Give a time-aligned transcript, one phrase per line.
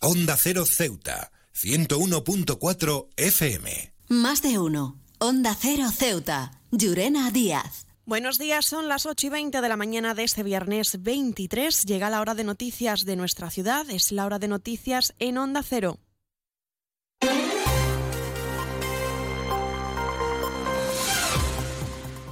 [0.00, 3.94] Onda Cero Ceuta, 101.4 FM.
[4.08, 5.00] Más de uno.
[5.18, 7.86] Onda Cero Ceuta, Llurena Díaz.
[8.04, 11.84] Buenos días, son las 8 y 20 de la mañana de este viernes 23.
[11.86, 15.62] Llega la hora de noticias de nuestra ciudad, es la hora de noticias en Onda
[15.62, 15.98] Cero.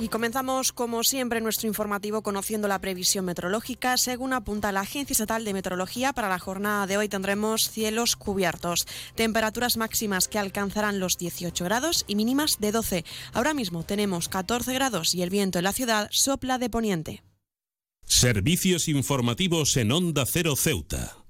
[0.00, 3.96] Y comenzamos, como siempre, nuestro informativo conociendo la previsión meteorológica.
[3.96, 8.86] Según apunta la Agencia Estatal de Meteorología, para la jornada de hoy tendremos cielos cubiertos,
[9.14, 13.04] temperaturas máximas que alcanzarán los 18 grados y mínimas de 12.
[13.32, 17.22] Ahora mismo tenemos 14 grados y el viento en la ciudad sopla de poniente.
[18.04, 21.23] Servicios informativos en Onda Cero Ceuta.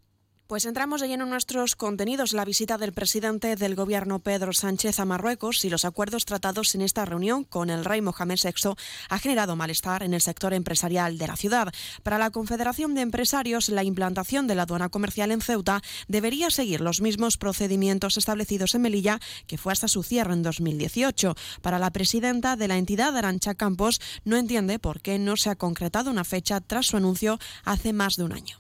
[0.46, 2.34] Pues entramos de lleno en nuestros contenidos.
[2.34, 6.82] La visita del presidente del gobierno Pedro Sánchez a Marruecos y los acuerdos tratados en
[6.82, 8.74] esta reunión con el rey Mohamed VI
[9.08, 11.72] ha generado malestar en el sector empresarial de la ciudad.
[12.02, 16.82] Para la Confederación de Empresarios, la implantación de la aduana comercial en Ceuta debería seguir
[16.82, 21.36] los mismos procedimientos establecidos en Melilla, que fue hasta su cierre en 2018.
[21.62, 25.56] Para la presidenta de la entidad, Arancha Campos, no entiende por qué no se ha
[25.56, 28.58] concretado una fecha tras su anuncio hace más de un año.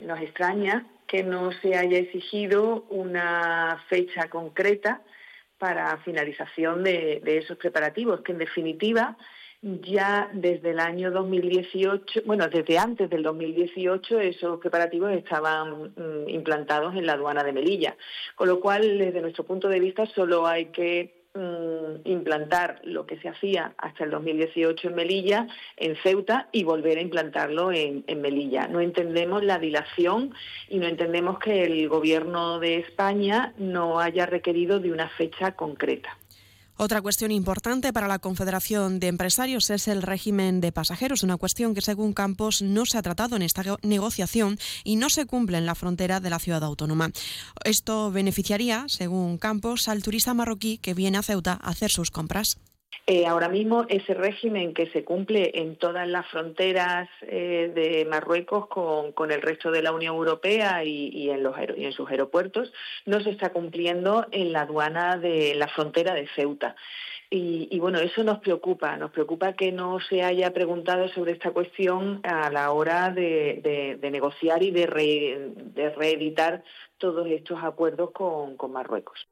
[0.00, 5.02] Nos extraña que no se haya exigido una fecha concreta
[5.58, 9.18] para finalización de, esos preparativos, que en definitiva
[9.60, 16.96] ya desde el año 2018, bueno, desde antes del 2018 esos preparativos estaban mm, implantados
[16.96, 17.94] en la aduana de Melilla,
[18.34, 23.16] con lo cual desde nuestro punto de vista solo hay que Mm, implantar lo que
[23.16, 25.46] se hacía hasta el 2018 en Melilla,
[25.78, 28.68] en Ceuta, y volver a implantarlo en, en, Melilla.
[28.68, 30.34] No entendemos la dilación
[30.68, 36.18] y no entendemos que el Gobierno de España no haya requerido de una fecha concreta.
[36.76, 41.74] Otra cuestión importante para la Confederación de Empresarios es el régimen de pasajeros, una cuestión
[41.74, 45.66] que según Campos no se ha tratado en esta negociación y no se cumple en
[45.66, 47.10] la frontera de la ciudad autónoma.
[47.64, 52.56] Esto beneficiaría, según Campos, al turista marroquí que viene a Ceuta a hacer sus compras.
[53.08, 58.68] Eh, ahora mismo ese régimen que se cumple en todas las fronteras eh, de Marruecos
[58.68, 62.72] con, el resto de la Unión Europea y, en los, y en sus aeropuertos
[63.04, 66.76] no se está cumpliendo en la aduana de la frontera de Ceuta.
[67.34, 72.20] Y, bueno, eso nos preocupa, nos preocupa que no se haya preguntado sobre esta cuestión
[72.24, 74.86] a la hora de, negociar y de,
[75.96, 76.62] reeditar
[76.98, 79.31] todos estos acuerdos con Marruecos.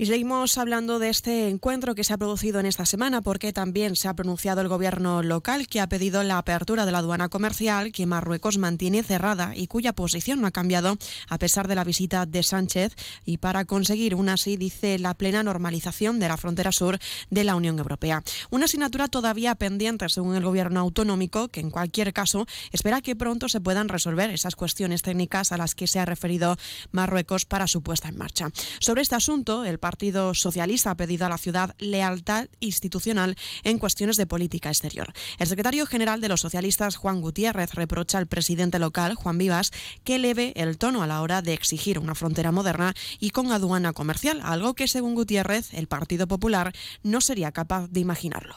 [0.00, 3.96] Y seguimos hablando de este encuentro que se ha producido en esta semana porque también
[3.96, 7.92] se ha pronunciado el gobierno local que ha pedido la apertura de la aduana comercial
[7.92, 10.96] que Marruecos mantiene cerrada y cuya posición no ha cambiado
[11.28, 12.94] a pesar de la visita de Sánchez
[13.26, 17.54] y para conseguir una así dice la plena normalización de la frontera sur de la
[17.54, 18.22] Unión Europea.
[18.48, 23.50] Una asignatura todavía pendiente según el gobierno autonómico que en cualquier caso espera que pronto
[23.50, 26.56] se puedan resolver esas cuestiones técnicas a las que se ha referido
[26.90, 28.48] Marruecos para su puesta en marcha.
[28.78, 33.34] Sobre este asunto, el Partido Socialista ha pedido a la ciudad lealtad institucional
[33.64, 35.12] en cuestiones de política exterior.
[35.36, 39.72] El secretario general de los socialistas, Juan Gutiérrez, reprocha al presidente local, Juan Vivas,
[40.04, 43.92] que eleve el tono a la hora de exigir una frontera moderna y con aduana
[43.92, 48.54] comercial, algo que, según Gutiérrez, el Partido Popular no sería capaz de imaginarlo.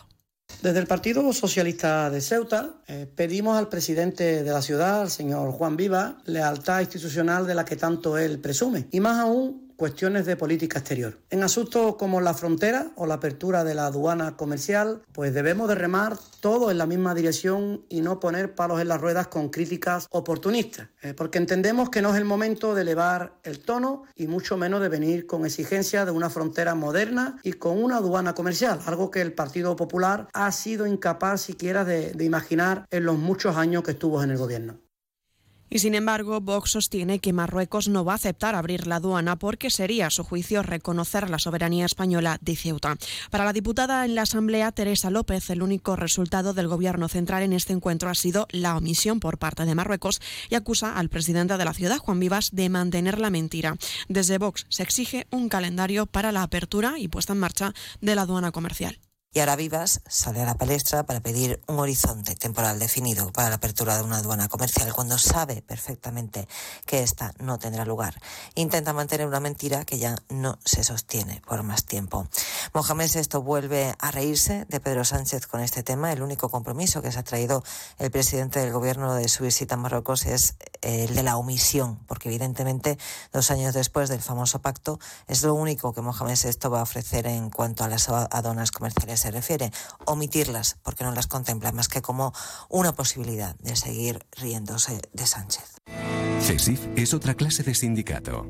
[0.62, 5.52] Desde el Partido Socialista de Ceuta eh, pedimos al presidente de la ciudad, el señor
[5.52, 10.38] Juan Viva, lealtad institucional de la que tanto él presume, y más aún cuestiones de
[10.38, 11.20] política exterior.
[11.30, 15.76] En asuntos como la frontera o la apertura de la aduana comercial, pues debemos de
[15.76, 20.08] remar todo en la misma dirección y no poner palos en las ruedas con críticas
[20.10, 24.56] oportunistas, eh, porque entendemos que no es el momento de elevar el tono y mucho
[24.56, 29.12] menos de venir con exigencias de una frontera moderna y con una aduana comercial, algo
[29.12, 33.92] que el Partido Popular ha sido incapaz siquiera de imaginar en los muchos años que
[33.92, 34.83] estuvo en el gobierno.
[35.70, 39.70] Y sin embargo, Vox sostiene que Marruecos no va a aceptar abrir la aduana porque
[39.70, 42.98] sería, a su juicio, reconocer la soberanía española de Ceuta.
[43.32, 47.54] Para la diputada en la Asamblea, Teresa López, el único resultado del Gobierno central en
[47.54, 51.66] este encuentro ha sido la omisión por parte de Marruecos y acusa al presidente de
[51.66, 53.76] la ciudad, Juan Vivas, de mantener la mentira.
[54.08, 58.24] Desde Vox se exige un calendario para la apertura y puesta en marcha de la
[58.24, 59.00] aduana comercial.
[59.36, 63.56] Y ahora Vivas sale a la palestra para pedir un horizonte temporal definido para la
[63.56, 66.48] apertura de una aduana comercial cuando sabe perfectamente
[66.86, 68.22] que esta no tendrá lugar.
[68.54, 72.28] Intenta mantener una mentira que ya no se sostiene por más tiempo.
[72.76, 76.12] Mohamed VI vuelve a reírse de Pedro Sánchez con este tema.
[76.12, 77.64] El único compromiso que se ha traído
[77.98, 82.30] el presidente del gobierno de su visita a Marruecos es el de la omisión, porque
[82.30, 83.00] evidentemente
[83.32, 87.26] dos años después del famoso pacto es lo único que Mohamed VI va a ofrecer
[87.26, 89.72] en cuanto a las aduanas comerciales se refiere,
[90.06, 92.34] omitirlas porque no las contempla más que como
[92.68, 95.64] una posibilidad de seguir riéndose de Sánchez.
[96.42, 98.48] CESIF es otra clase de sindicato.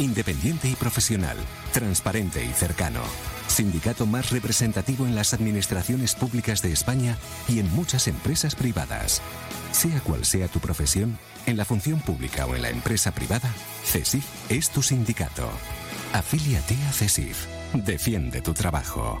[0.00, 1.36] Independiente y profesional,
[1.72, 3.02] transparente y cercano.
[3.46, 7.16] Sindicato más representativo en las administraciones públicas de España
[7.48, 9.22] y en muchas empresas privadas.
[9.70, 13.54] Sea cual sea tu profesión, en la función pública o en la empresa privada,
[13.84, 15.48] CESIF es tu sindicato.
[16.12, 17.46] Afíliate a CESIF.
[17.74, 19.20] Defiende tu trabajo.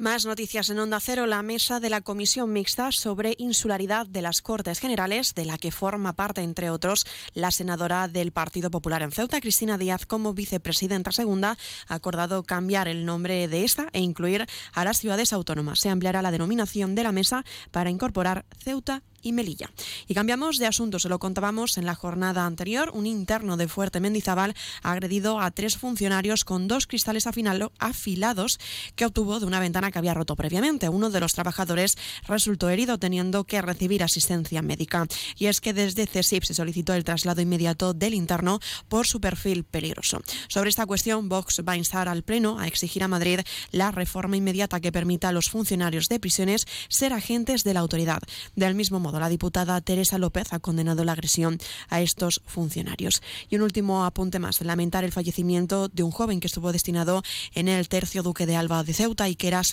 [0.00, 1.26] Más noticias en Onda Cero.
[1.26, 5.70] La mesa de la Comisión Mixta sobre Insularidad de las Cortes Generales, de la que
[5.70, 7.04] forma parte, entre otros,
[7.34, 12.88] la senadora del Partido Popular en Ceuta, Cristina Díaz, como vicepresidenta segunda, ha acordado cambiar
[12.88, 15.80] el nombre de esta e incluir a las ciudades autónomas.
[15.80, 19.70] Se ampliará la denominación de la mesa para incorporar Ceuta y Melilla.
[20.08, 22.90] Y cambiamos de asunto, se lo contábamos en la jornada anterior.
[22.94, 28.58] Un interno de Fuerte Mendizábal ha agredido a tres funcionarios con dos cristales afilados
[28.96, 30.88] que obtuvo de una ventana que había roto previamente.
[30.88, 31.96] Uno de los trabajadores
[32.26, 35.06] resultó herido teniendo que recibir asistencia médica.
[35.36, 39.64] Y es que desde CESIP se solicitó el traslado inmediato del interno por su perfil
[39.64, 40.22] peligroso.
[40.48, 43.40] Sobre esta cuestión, Vox va a instar al Pleno a exigir a Madrid
[43.70, 48.20] la reforma inmediata que permita a los funcionarios de prisiones ser agentes de la autoridad.
[48.56, 51.58] Del mismo modo, la diputada Teresa López ha condenado la agresión
[51.88, 53.22] a estos funcionarios.
[53.48, 57.22] Y un último apunte más, lamentar el fallecimiento de un joven que estuvo destinado
[57.54, 59.64] en el tercio Duque de Alba de Ceuta y que era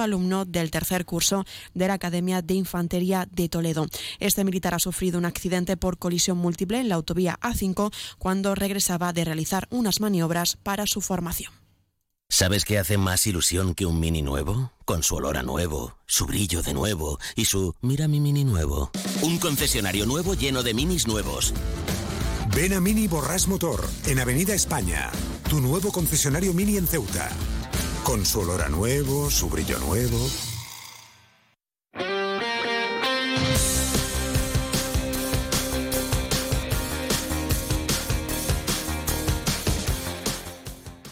[0.00, 1.44] alumno del tercer curso
[1.74, 3.86] de la Academia de Infantería de Toledo.
[4.18, 9.12] Este militar ha sufrido un accidente por colisión múltiple en la autovía A5 cuando regresaba
[9.12, 11.52] de realizar unas maniobras para su formación.
[12.30, 14.72] ¿Sabes qué hace más ilusión que un mini nuevo?
[14.84, 18.90] Con su olor a nuevo, su brillo de nuevo y su mira mi mini nuevo.
[19.22, 21.54] Un concesionario nuevo lleno de minis nuevos.
[22.54, 25.10] Ven a Mini Borras Motor, en Avenida España.
[25.48, 27.30] Tu nuevo concesionario Mini en Ceuta.
[28.08, 30.16] Con su olor a nuevo, su brillo nuevo.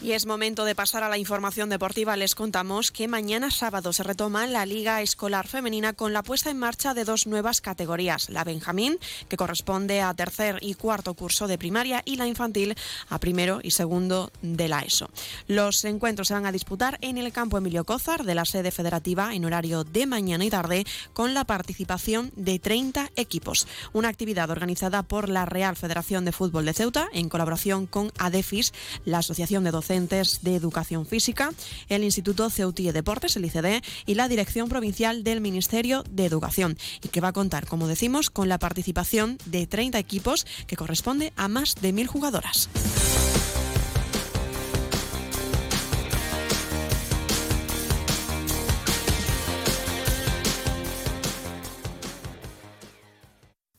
[0.07, 2.17] Y es momento de pasar a la información deportiva.
[2.17, 6.61] Les contamos que mañana sábado se retoma la Liga Escolar Femenina con la puesta en
[6.61, 8.31] marcha de dos nuevas categorías.
[8.31, 12.77] La Benjamín, que corresponde a tercer y cuarto curso de primaria, y la infantil
[13.09, 15.11] a primero y segundo de la ESO.
[15.49, 19.35] Los encuentros se van a disputar en el campo Emilio Cózar de la sede federativa
[19.35, 23.67] en horario de mañana y tarde con la participación de 30 equipos.
[23.93, 28.73] Una actividad organizada por la Real Federación de Fútbol de Ceuta en colaboración con ADEFIS,
[29.05, 31.53] la Asociación de Docentes de Educación Física,
[31.89, 36.77] el Instituto Ceutí de Deportes, el ICD, y la Dirección Provincial del Ministerio de Educación,
[37.03, 41.33] y que va a contar, como decimos, con la participación de 30 equipos, que corresponde
[41.37, 42.69] a más de mil jugadoras.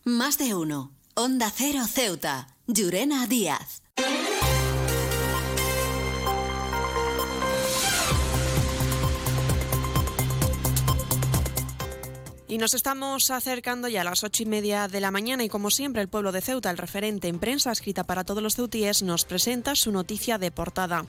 [0.03, 0.93] Más de uno.
[1.13, 2.47] Onda Cero Ceuta.
[2.65, 3.86] Llurena Díaz.
[12.57, 15.69] Y nos estamos acercando ya a las ocho y media de la mañana y como
[15.69, 19.25] siempre el pueblo de Ceuta, el referente en prensa escrita para todos los ceutíes, nos
[19.25, 21.05] presenta su noticia de portada.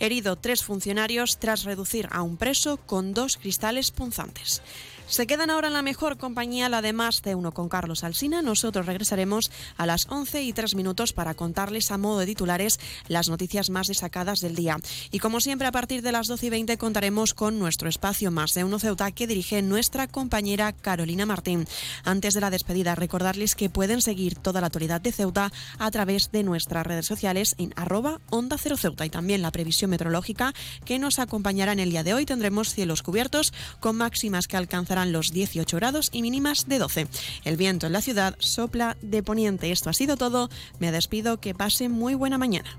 [0.00, 4.60] Herido tres funcionarios tras reducir a un preso con dos cristales punzantes.
[5.08, 8.42] Se quedan ahora en la mejor compañía, la de Más de Uno con Carlos Alsina.
[8.42, 13.30] Nosotros regresaremos a las 11 y 3 minutos para contarles a modo de titulares las
[13.30, 14.76] noticias más destacadas del día.
[15.10, 18.52] Y como siempre, a partir de las 12 y 20 contaremos con nuestro espacio Más
[18.52, 21.66] de Uno Ceuta que dirige nuestra compañera Carolina Martín.
[22.04, 26.30] Antes de la despedida, recordarles que pueden seguir toda la actualidad de Ceuta a través
[26.32, 30.52] de nuestras redes sociales en arroba Onda Cero Ceuta y también la previsión meteorológica
[30.84, 32.26] que nos acompañará en el día de hoy.
[32.26, 34.58] Tendremos cielos cubiertos con máximas que
[35.06, 37.08] los 18 grados y mínimas de 12.
[37.44, 39.70] El viento en la ciudad sopla de poniente.
[39.70, 40.48] Esto ha sido todo.
[40.78, 41.40] Me despido.
[41.40, 42.78] Que pase muy buena mañana.